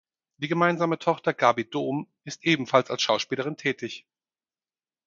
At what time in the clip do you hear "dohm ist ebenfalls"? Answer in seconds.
1.69-2.89